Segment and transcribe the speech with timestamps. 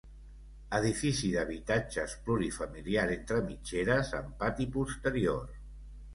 [0.77, 5.47] Edifici d'habitatges plurifamiliar entre mitgeres, amb pati posterior.